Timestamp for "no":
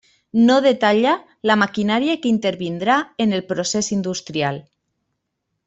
0.45-0.53